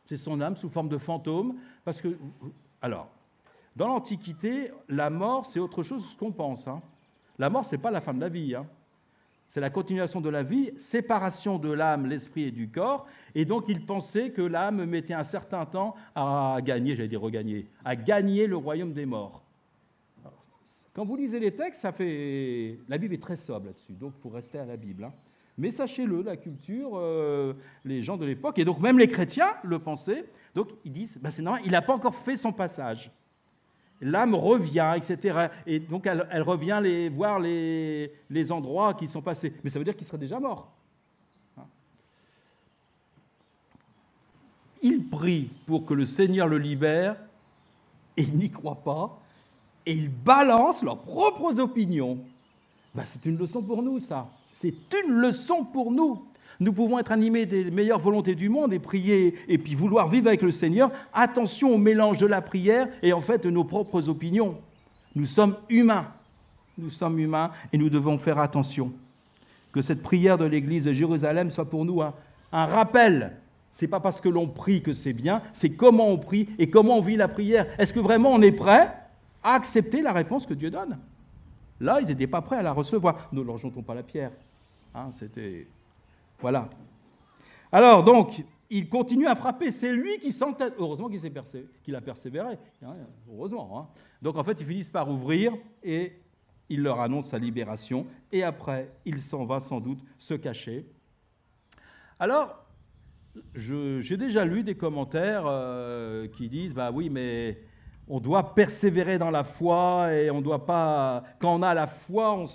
[0.05, 1.57] C'est son âme sous forme de fantôme.
[1.83, 2.17] Parce que,
[2.81, 3.09] alors,
[3.75, 6.65] dans l'Antiquité, la mort, c'est autre chose qu'on pense.
[6.65, 6.81] Hein.
[7.37, 8.55] La mort, ce n'est pas la fin de la vie.
[8.55, 8.65] Hein
[9.53, 13.05] c'est la continuation de la vie, séparation de l'âme, l'esprit et du corps.
[13.35, 17.67] Et donc il pensait que l'âme mettait un certain temps à gagner, j'allais dire regagner,
[17.85, 19.43] à gagner le royaume des morts.
[20.95, 22.79] quand vous lisez les textes, ça fait...
[22.89, 25.03] la Bible est très sobre là-dessus, donc faut rester à la Bible.
[25.03, 25.13] Hein.
[25.59, 27.53] Mais sachez-le, la culture, euh,
[27.85, 31.29] les gens de l'époque, et donc même les chrétiens le pensaient, donc ils disent, ben
[31.29, 33.11] c'est normal, il n'a pas encore fait son passage
[34.03, 35.47] l'âme revient, etc.
[35.65, 39.53] Et donc elle, revient les, voir les, endroits qui sont passés.
[39.63, 40.71] Mais ça veut dire qu'il serait déjà mort.
[41.57, 41.65] Hein.
[44.81, 47.17] Il prie pour que le Seigneur le libère,
[48.17, 49.19] et il n'y croit pas,
[49.85, 52.19] et ils balancent leurs propres opinions.
[52.93, 54.29] Ben, c'est une leçon pour nous, ça.
[54.55, 56.25] C'est une leçon pour nous.
[56.59, 60.27] Nous pouvons être animés des meilleures volontés du monde et prier et puis vouloir vivre
[60.27, 60.91] avec le Seigneur.
[61.13, 64.57] Attention au mélange de la prière et en fait de nos propres opinions.
[65.15, 66.07] Nous sommes humains.
[66.77, 68.91] Nous sommes humains et nous devons faire attention.
[69.71, 72.13] Que cette prière de l'Église de Jérusalem soit pour nous un,
[72.51, 73.33] un rappel.
[73.71, 76.69] Ce n'est pas parce que l'on prie que c'est bien, c'est comment on prie et
[76.69, 77.67] comment on vit la prière.
[77.79, 78.93] Est-ce que vraiment on est prêt
[79.43, 80.97] à accepter la réponse que Dieu donne?
[81.81, 83.27] Là, ils n'étaient pas prêts à la recevoir.
[83.31, 84.31] Ne leur jetons pas la pierre.
[84.93, 85.67] Hein, c'était.
[86.43, 86.69] Voilà.
[87.71, 89.71] Alors, donc, il continue à frapper.
[89.71, 90.73] C'est lui qui s'entête.
[90.77, 92.57] Heureusement qu'il, a persévéré.
[92.85, 92.95] Hein,
[93.31, 93.79] heureusement.
[93.79, 93.87] Hein.
[94.21, 95.53] Donc, en fait, ils finissent par ouvrir
[95.83, 96.11] et
[96.67, 98.05] il leur annonce sa libération.
[98.33, 100.85] Et après, il s'en va sans doute se cacher.
[102.19, 102.61] Alors,
[103.55, 107.57] j'ai déjà lu des commentaires euh, qui disent Bah oui, mais
[108.09, 111.23] on doit persévérer dans la foi et on ne doit pas.
[111.39, 112.47] Quand on a la foi, on, on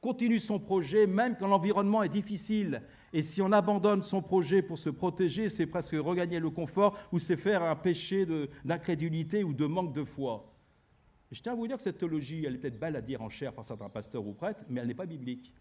[0.00, 2.82] continue son projet, même quand l'environnement est difficile.
[3.12, 7.18] Et si on abandonne son projet pour se protéger, c'est presque regagner le confort ou
[7.18, 8.26] c'est faire un péché
[8.64, 10.54] d'incrédulité ou de manque de foi.
[11.32, 13.28] je tiens à vous dire que cette théologie, elle est peut-être belle à dire en
[13.28, 15.52] chair par certains pasteurs ou prêtres, mais elle n'est pas biblique.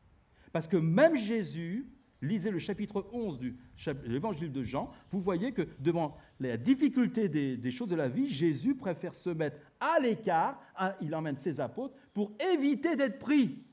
[0.52, 1.89] Parce que même Jésus,
[2.21, 3.58] lisez le chapitre 11 du
[4.06, 8.76] l'évangile de Jean, vous voyez que devant la difficulté des, choses de la vie, Jésus
[8.76, 10.60] préfère se mettre à l'écart,
[11.02, 13.63] il emmène ses apôtres, pour éviter d'être pris.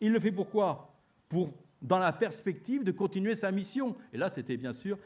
[0.00, 0.94] Il le fait pourquoi?
[1.28, 1.50] Pour,
[1.82, 3.96] dans la perspective de continuer sa mission.
[4.12, 4.98] Et là, c'était bien sûr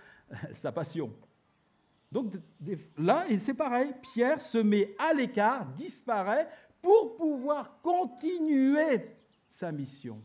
[0.54, 1.12] sa passion.
[2.12, 2.32] Donc
[2.96, 6.48] là, c'est pareil, Pierre se met à l'écart, disparaît,
[6.80, 9.10] pour pouvoir continuer
[9.50, 10.20] sa mission.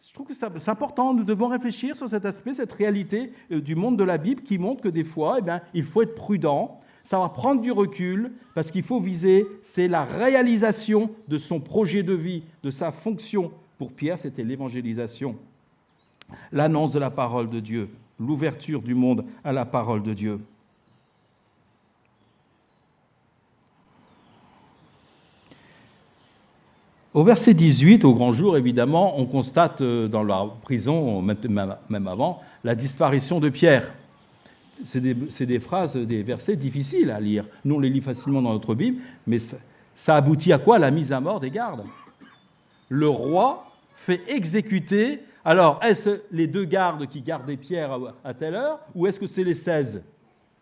[0.00, 3.74] Je trouve que c'est important, nous devons réfléchir sur cet aspect, cette réalité euh, du
[3.74, 6.80] monde de la Bible qui montre que des fois, eh bien, il faut être prudent,
[7.06, 12.02] ça va prendre du recul, parce qu'il faut viser, c'est la réalisation de son projet
[12.02, 13.52] de vie, de sa fonction.
[13.78, 15.36] Pour Pierre, c'était l'évangélisation,
[16.50, 20.40] l'annonce de la parole de Dieu, l'ouverture du monde à la parole de Dieu.
[27.14, 32.42] Au verset 18, au grand jour, évidemment, on constate euh, dans la prison, même avant,
[32.64, 33.92] la disparition de Pierre.
[34.84, 37.46] C'est des, phrases, des versets difficiles à lire.
[37.64, 41.12] Nous, on les lit facilement dans notre Bible, mais ça, aboutit à quoi La mise
[41.12, 41.84] à mort des gardes?
[42.88, 45.20] Le roi fait exécuter.
[45.44, 49.44] Alors, est-ce les deux gardes qui gardaient Pierre à, telle heure, ou est-ce que c'est
[49.44, 50.02] les 16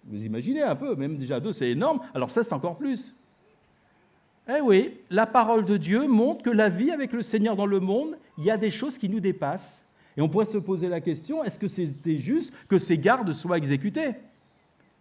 [0.06, 2.00] Vous imaginez un peu, même déjà deux, c'est énorme.
[2.14, 3.14] Alors 16, c'est encore plus.
[4.48, 7.80] Eh oui, la parole de Dieu montre que la vie avec le Seigneur dans le
[7.80, 9.83] monde, il y a des choses qui nous dépassent.
[10.16, 13.58] Et on pourrait se poser la question, est-ce que c'était juste que ces gardes soient
[13.58, 14.14] exécutés?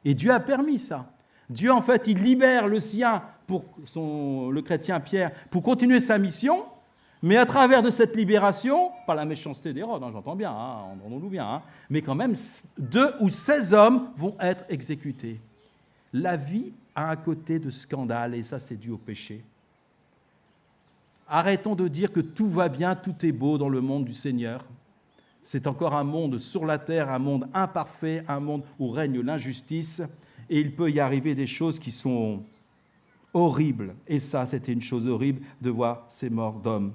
[0.05, 1.11] Et Dieu a permis ça.
[1.49, 3.63] Dieu, en fait, il libère le sien, pour
[3.95, 6.63] le chrétien Pierre, pour continuer sa mission,
[7.21, 11.29] mais à travers de cette libération, par la méchanceté d'Hérode, hein, j'entends bien, hein, entendons-nous
[11.29, 12.33] bien, hein, mais quand même,
[12.77, 15.39] deux ou seize hommes vont être exécutés.
[16.11, 19.43] La vie a un côté de scandale, et ça c'est dû au péché.
[21.27, 24.65] Arrêtons de dire que tout va bien, tout est beau dans le monde du Seigneur.
[25.43, 30.01] C'est encore un monde sur la terre, un monde imparfait, un monde où règne l'injustice,
[30.49, 32.43] et il peut y arriver des choses qui sont
[33.33, 33.95] horribles.
[34.07, 36.93] Et ça, c'était une chose horrible de voir ces morts d'hommes.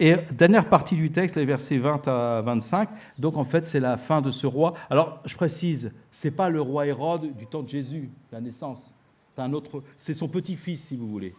[0.00, 3.96] Et dernière partie du texte, les versets 20 à 25, donc en fait c'est la
[3.96, 4.74] fin de ce roi.
[4.90, 8.92] Alors je précise, ce n'est pas le roi Hérode du temps de Jésus, la naissance.
[9.34, 11.34] C'est un autre, c'est son petit-fils si vous voulez.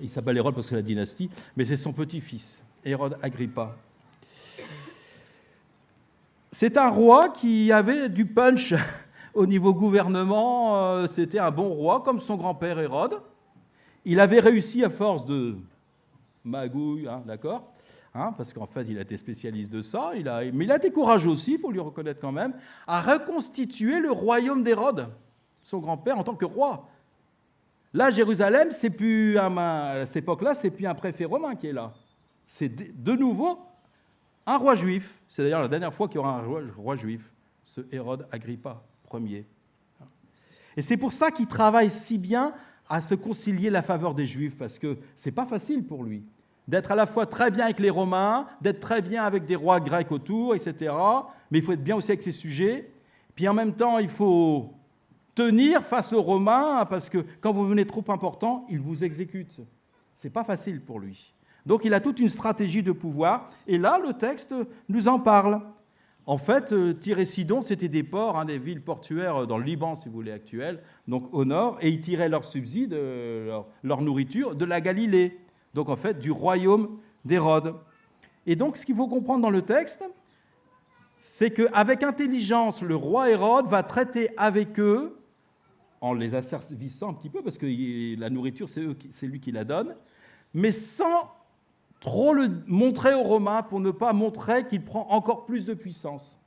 [0.00, 3.76] Il s'appelle Hérode parce que c'est la dynastie, mais c'est son petit-fils, Hérode Agrippa.
[6.52, 8.74] C'est un roi qui avait du punch
[9.34, 13.20] au niveau gouvernement, euh, c'était un bon roi comme son grand-père Hérode.
[14.04, 15.56] Il avait réussi à force de
[16.44, 17.72] magouille, hein, d'accord
[18.18, 20.76] Hein, parce qu'en fait, il a été spécialiste de ça, il a, mais il a
[20.76, 22.54] été courageux aussi, il faut lui reconnaître quand même,
[22.86, 25.08] à reconstituer le royaume d'Hérode,
[25.62, 26.88] son grand-père, en tant que roi.
[27.96, 31.94] Là, Jérusalem, c'est plus à cette époque-là, c'est plus un préfet romain qui est là.
[32.46, 33.58] C'est de nouveau
[34.44, 35.18] un roi juif.
[35.28, 36.42] C'est d'ailleurs la dernière fois qu'il y aura un
[36.76, 37.22] roi, juif,
[37.64, 38.82] ce Hérode Agrippa
[39.14, 39.46] Ier.
[40.76, 42.52] Et c'est pour ça qu'il travaille si bien
[42.86, 46.22] à se concilier la faveur des Juifs, parce que ce n'est pas facile pour lui
[46.68, 49.80] d'être à la fois très bien avec les Romains, d'être très bien avec des rois
[49.80, 50.94] grecs autour, etc.
[51.50, 52.90] Mais il faut être bien aussi avec ses sujets.
[53.34, 54.75] Puis en même temps, il faut
[55.36, 59.60] tenir face aux Romains, parce que quand vous venez trop important, ils vous exécutent.
[60.16, 61.32] Ce n'est pas facile pour lui.
[61.66, 64.54] Donc il a toute une stratégie de pouvoir, et là, le texte
[64.88, 65.60] nous en parle.
[66.24, 69.64] En fait, euh, Tyr et Sidon, c'était des ports, hein, des villes portuaires dans le
[69.64, 73.66] Liban, si vous voulez, actuel, donc au nord, et ils tiraient leurs subsides, euh, leur,
[73.84, 75.38] leur nourriture, de la Galilée,
[75.74, 77.74] donc en fait du royaume d'Hérode.
[78.46, 80.02] Et donc, ce qu'il faut comprendre dans le texte,
[81.18, 85.15] c'est qu'avec intelligence, le roi Hérode va traiter avec eux,
[86.00, 89.94] en les asservissant un petit peu, parce que la nourriture, c'est lui qui la donne,
[90.54, 91.30] mais sans
[92.00, 96.38] trop le montrer aux Romains pour ne pas montrer qu'il prend encore plus de puissance.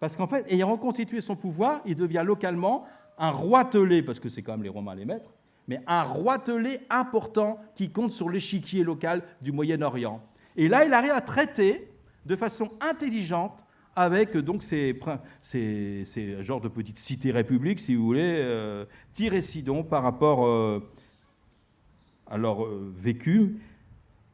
[0.00, 2.84] Parce qu'en fait, ayant reconstitué son pouvoir, il devient localement
[3.18, 5.32] un roitelet, parce que c'est quand même les Romains les maîtres,
[5.66, 10.22] mais un roitelet important qui compte sur l'échiquier local du Moyen-Orient.
[10.56, 11.90] Et là, il arrive à traiter
[12.26, 13.64] de façon intelligente
[13.98, 14.94] avec donc ces,
[16.40, 18.84] genres de petites cités-républiques, si vous voulez, euh,
[19.42, 20.80] Sidon par rapport euh,
[22.28, 23.56] à leur euh, vécu.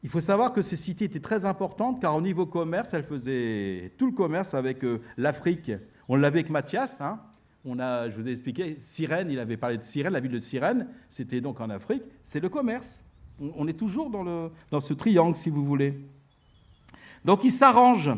[0.03, 3.91] Il faut savoir que ces cités étaient très importantes car au niveau commerce, elles faisaient
[3.97, 5.71] tout le commerce avec euh, l'Afrique.
[6.07, 7.01] On l'avait avec Mathias.
[7.01, 7.19] Hein.
[7.65, 10.37] On a, je vous ai expliqué, Cyrène, il avait parlé de Cyrène, la ville de
[10.37, 12.03] Cyrène, c'était donc en Afrique.
[12.21, 13.01] C'est le commerce.
[13.39, 15.99] On, est toujours dans, le, dans ce triangle, si vous voulez.
[17.25, 18.11] Donc il s'arrange.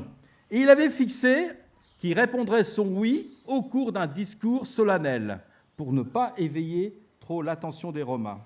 [0.50, 1.52] Et il avait fixé
[2.00, 5.40] qu'il répondrait son oui au cours d'un discours solennel
[5.76, 8.40] pour ne pas éveiller trop l'attention des Romains.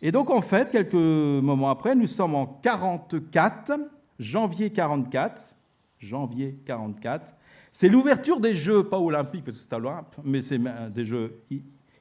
[0.00, 3.72] Et donc, en fait, quelques moments après, nous sommes en 44,
[4.18, 5.54] janvier 44,
[6.00, 7.32] janvier 44.
[7.70, 11.40] C'est l'ouverture des Jeux, pas olympiques, parce que c'est mais c'est des Jeux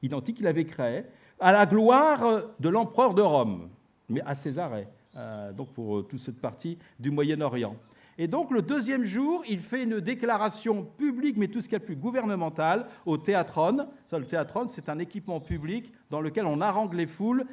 [0.01, 1.03] identiques qu'il avait créés,
[1.39, 3.69] à la gloire de l'empereur de Rome,
[4.09, 7.75] mais à Césarée, euh, donc pour euh, toute cette partie du Moyen-Orient.
[8.21, 11.77] Et donc, le deuxième jour, il fait une déclaration publique, mais tout ce qu'il y
[11.77, 13.87] a de plus gouvernemental, au théâtron.
[14.11, 17.47] le théâtron, c'est un équipement public dans lequel on harangue les foules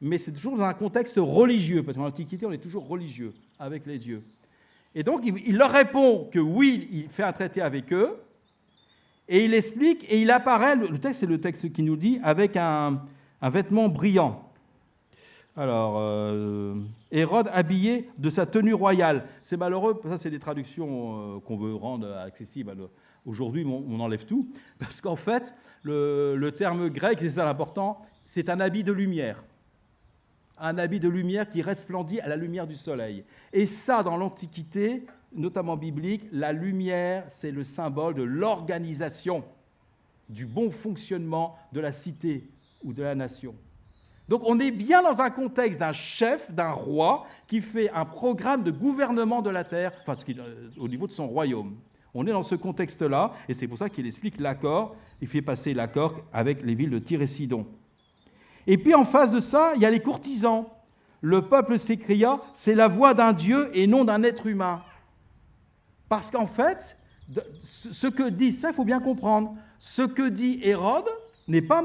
[0.00, 3.84] mais c'est toujours dans un contexte religieux, parce qu'en Antiquité, on est toujours religieux avec
[3.84, 4.22] les dieux.
[4.94, 8.10] Et donc, il leur répond que oui, il fait un traité avec eux,
[9.28, 12.56] et il explique, et il apparaît, le texte, c'est le texte qui nous dit, avec
[12.56, 13.02] un,
[13.42, 14.45] vêtement brillant.
[15.56, 16.74] Alors, euh,
[17.10, 19.24] Hérode habillé de sa tenue royale.
[19.42, 22.74] C'est malheureux, ça c'est des traductions euh, qu'on veut rendre accessibles.
[23.24, 28.50] Aujourd'hui, on, enlève tout, parce qu'en fait, le, le terme grec, c'est ça l'important, c'est
[28.50, 29.42] un habit de lumière
[30.58, 33.24] un habit de lumière qui resplendit à la lumière du soleil.
[33.52, 39.44] Et ça, dans l'Antiquité, notamment biblique, la lumière, c'est le symbole de l'organisation,
[40.28, 42.48] du bon fonctionnement de la cité
[42.82, 43.54] ou de la nation.
[44.28, 48.64] Donc on est bien dans un contexte d'un chef, d'un roi, qui fait un programme
[48.64, 51.76] de gouvernement de la terre, enfin, euh, au niveau de son royaume.
[52.12, 55.74] On est dans ce contexte-là, et c'est pour ça qu'il explique l'accord, il fait passer
[55.74, 57.66] l'accord avec les villes de Tyr et Sidon.
[58.66, 60.66] Et puis en face de ça, il y a les courtisans.
[61.20, 64.82] Le peuple s'écria, c'est la voix d'un Dieu et non d'un être humain.
[66.08, 66.96] Parce qu'en fait,
[67.60, 71.08] ce que dit, ça il faut bien comprendre, ce que dit Hérode
[71.48, 71.82] n'est pas,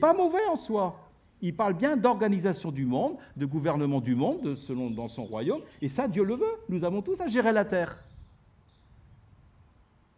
[0.00, 0.98] pas mauvais en soi.
[1.42, 5.88] Il parle bien d'organisation du monde, de gouvernement du monde, selon dans son royaume, et
[5.88, 6.54] ça, Dieu le veut.
[6.68, 7.98] Nous avons tous à gérer la terre.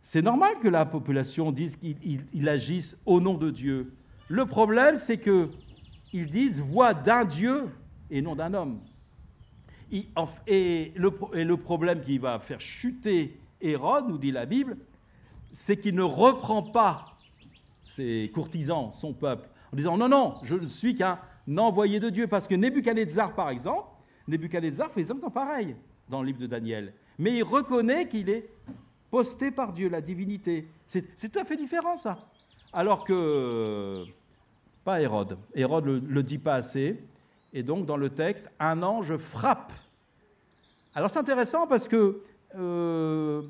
[0.03, 3.95] C'est normal que la population dise qu'il agisse au nom de Dieu.
[4.29, 5.49] Le problème, c'est que
[6.13, 7.71] ils disent voix d'un Dieu
[8.11, 8.81] et non d'un homme.
[9.91, 14.77] Et le, problème qui va faire chuter Hérode, nous dit la Bible,
[15.55, 17.17] c'est qu'il ne reprend pas
[17.83, 21.19] ses courtisans, son peuple, en disant non, non, je ne suis qu'un
[21.57, 22.29] envoyé de Dieu.
[22.29, 23.89] Parce que Nebuchadnezzar, par exemple,
[24.29, 25.75] Nebuchadnezzar fait exactement pareil
[26.09, 26.93] dans le livre de Daniel.
[27.19, 28.49] Mais il reconnaît qu'il est
[29.11, 30.69] posté par Dieu, la divinité.
[30.87, 32.21] C'est tout à fait différent, ça.
[32.73, 34.05] Alors que
[34.85, 35.39] pas Hérode.
[35.55, 37.03] Hérode ne le, dit pas assez.
[37.53, 39.73] Et donc, dans le texte, un ange frappe.
[40.95, 42.23] Alors, c'est intéressant parce que
[42.57, 43.43] euh,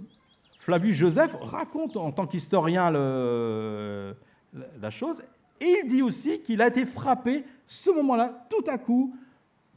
[0.60, 5.22] Flavius Joseph raconte en tant qu'historien la chose.
[5.60, 9.16] Et il dit aussi qu'il a été frappé, ce moment-là, tout à coup,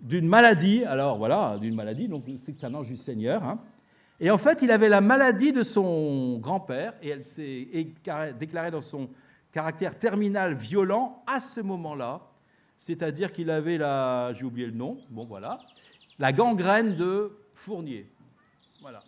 [0.01, 0.83] d'une maladie.
[0.83, 3.43] Alors voilà, d'une maladie, donc c'est un ange du Seigneur.
[3.43, 3.59] Hein.
[4.19, 7.67] Et en fait, il avait la maladie de son grand-père, et elle s'est
[8.39, 9.09] déclarée dans son
[9.51, 12.21] caractère terminal violent à ce moment-là,
[12.80, 15.59] c'est-à-dire qu'il avait la, j'ai oublié le nom, bon voilà,
[16.19, 18.09] la gangrène de Fournier.
[18.82, 19.03] Voilà.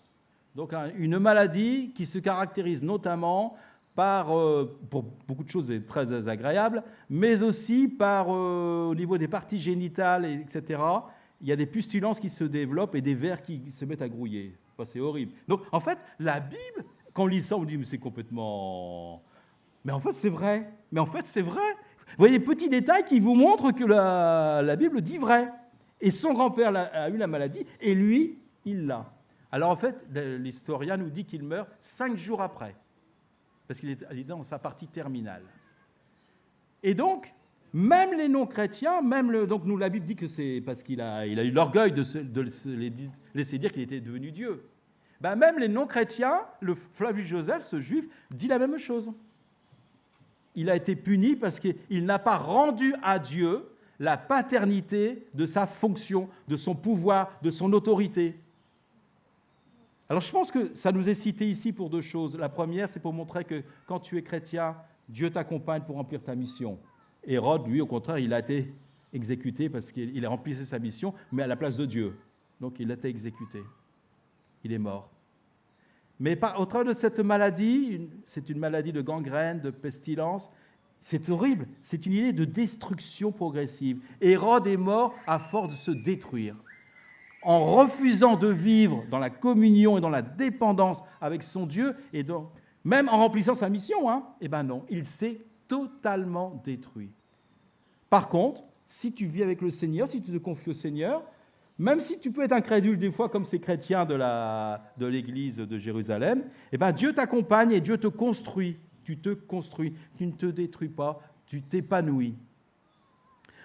[0.56, 3.56] Donc une maladie qui se caractérise notamment
[4.00, 9.28] par, euh, pour beaucoup de choses très agréables, mais aussi par, euh, au niveau des
[9.28, 10.82] parties génitales, etc.,
[11.42, 14.08] il y a des pustulences qui se développent et des vers qui se mettent à
[14.08, 14.56] grouiller.
[14.86, 15.34] c'est horrible.
[15.50, 19.22] Donc, en fait, la Bible, quand on lit ça, on dit, mais c'est complètement
[19.84, 20.72] mais en fait, c'est vrai.
[20.94, 21.70] Mais en fait, c'est vrai.
[22.08, 25.50] Vous voyez les petits détails qui vous montrent que la, Bible dit vrai.
[26.00, 29.12] Et son grand-père a, eu la maladie, et lui, il l'a.
[29.52, 32.76] Alors en fait, l'historien nous dit qu'il meurt cinq jours après,
[33.70, 35.44] parce qu'il est dans sa partie terminale.
[36.82, 37.32] Et donc,
[37.72, 41.28] même les non-chrétiens, même le, donc nous la Bible dit que c'est parce qu'il a,
[41.28, 42.42] eu l'orgueil de, de,
[43.36, 44.66] laisser dire qu'il était devenu Dieu.
[45.22, 49.12] Ben même les non-chrétiens, le Flavius Joseph, ce juif, dit la même chose.
[50.56, 55.68] Il a été puni parce qu'il n'a pas rendu à Dieu la paternité de sa
[55.68, 58.36] fonction, de son pouvoir, de son autorité.
[60.10, 62.36] Alors je pense que ça nous est cité ici pour deux choses.
[62.36, 64.76] La première, c'est pour montrer que quand tu es chrétien,
[65.08, 66.80] Dieu t'accompagne pour remplir ta mission.
[67.26, 68.74] Hérode, lui, au contraire, il a été
[69.14, 72.18] exécuté parce qu'il a rempli sa mission, mais à la place de Dieu.
[72.60, 73.62] Donc il a été exécuté.
[74.64, 75.12] Il est mort.
[76.20, 80.52] Mais au travers de cette maladie, c'est une maladie de gangrène, de pestilence,
[81.02, 84.02] c'est horrible, c'est une idée de destruction progressive.
[84.20, 86.56] Hérode est mort à force de se détruire.
[87.42, 92.24] En refusant de vivre dans la communion et dans la dépendance avec son Dieu, et
[92.24, 92.50] donc,
[92.84, 97.12] même en remplissant sa mission, hein, eh ben non, il s'est totalement détruit.
[98.10, 101.24] Par contre, si tu vis avec le Seigneur, si tu te confies au Seigneur,
[101.78, 105.78] même si tu peux être incrédule des fois comme ces chrétiens de l'église de, de
[105.78, 108.78] Jérusalem, eh ben Dieu t'accompagne et Dieu te construit.
[109.06, 112.36] Tu te construis, tu ne te détruis pas, tu t'épanouis.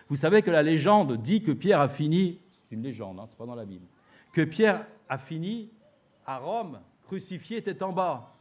[0.08, 3.38] Vous savez que la légende dit que Pierre a fini, c'est une légende, hein, c'est
[3.38, 3.86] pas dans la Bible,
[4.32, 5.70] que Pierre a fini
[6.26, 8.34] à Rome, crucifié tête en bas.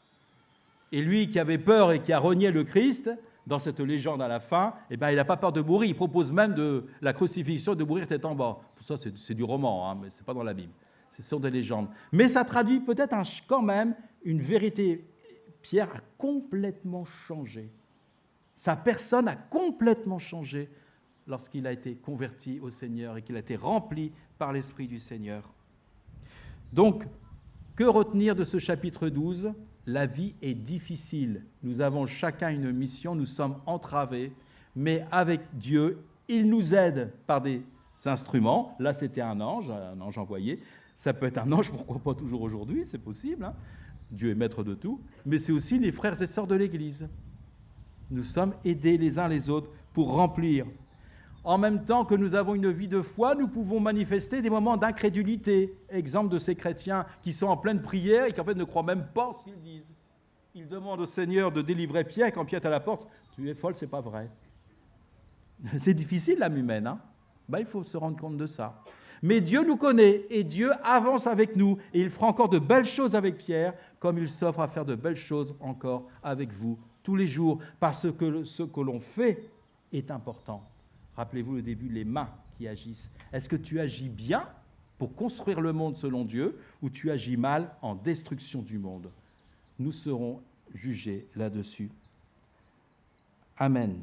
[0.91, 3.09] Et lui qui avait peur et qui a renié le Christ,
[3.45, 5.89] dans cette légende à la fin, eh ben, il n'a pas peur de mourir.
[5.89, 8.59] Il propose même de la crucifixion de mourir tête en bas.
[8.81, 10.71] Ça, c'est du roman, hein, mais ce n'est pas dans la Bible.
[11.09, 11.87] Ce sont des légendes.
[12.11, 13.15] Mais ça traduit peut-être
[13.47, 15.05] quand même une vérité.
[15.61, 17.69] Pierre a complètement changé.
[18.57, 20.69] Sa personne a complètement changé
[21.27, 25.43] lorsqu'il a été converti au Seigneur et qu'il a été rempli par l'Esprit du Seigneur.
[26.71, 27.05] Donc,
[27.75, 29.53] que retenir de ce chapitre 12
[29.85, 31.43] la vie est difficile.
[31.61, 34.31] Nous avons chacun une mission, nous sommes entravés,
[34.75, 37.61] mais avec Dieu, il nous aide par des
[38.05, 38.75] instruments.
[38.79, 40.61] Là, c'était un ange, un ange envoyé.
[40.95, 43.43] Ça peut être un ange, pourquoi pas toujours aujourd'hui, c'est possible.
[43.43, 43.53] Hein.
[44.11, 45.01] Dieu est maître de tout.
[45.25, 47.09] Mais c'est aussi les frères et sœurs de l'Église.
[48.11, 50.65] Nous sommes aidés les uns les autres pour remplir
[51.43, 54.77] en même temps que nous avons une vie de foi, nous pouvons manifester des moments
[54.77, 55.77] d'incrédulité.
[55.89, 58.83] Exemple de ces chrétiens qui sont en pleine prière et qui en fait ne croient
[58.83, 59.87] même pas ce qu'ils disent.
[60.55, 63.07] Ils demandent au Seigneur de délivrer Pierre quand Pierre est à la porte.
[63.35, 64.29] Tu es folle, c'est pas vrai.
[65.77, 66.87] C'est difficile l'âme humaine.
[66.87, 66.99] Hein
[67.49, 68.81] ben, il faut se rendre compte de ça.
[69.21, 72.85] Mais Dieu nous connaît et Dieu avance avec nous et il fera encore de belles
[72.85, 77.15] choses avec Pierre comme il s'offre à faire de belles choses encore avec vous tous
[77.15, 79.49] les jours parce que ce que l'on fait
[79.93, 80.61] est important.
[81.15, 83.09] Rappelez-vous le début, les mains qui agissent.
[83.31, 84.47] Est-ce que tu agis bien
[84.97, 89.09] pour construire le monde selon Dieu ou tu agis mal en destruction du monde?
[89.79, 90.41] Nous serons
[90.73, 91.89] jugés là-dessus.
[93.57, 94.01] Amen.